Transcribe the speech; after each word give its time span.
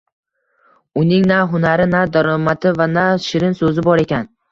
Uning 1.01 1.25
na 1.31 1.37
hunari, 1.51 1.85
na 1.91 2.01
daromadi 2.15 2.71
va 2.79 2.87
na 2.95 3.05
shirin 3.27 3.55
so'zi 3.61 3.85
bor 3.89 4.03
ekan 4.07 4.27